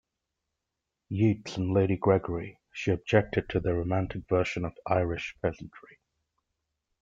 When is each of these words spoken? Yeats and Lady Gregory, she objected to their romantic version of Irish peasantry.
Yeats 1.09 1.57
and 1.57 1.75
Lady 1.75 1.95
Gregory, 1.95 2.57
she 2.71 2.89
objected 2.89 3.47
to 3.47 3.59
their 3.59 3.75
romantic 3.75 4.27
version 4.27 4.65
of 4.65 4.73
Irish 4.89 5.35
peasantry. 5.43 5.99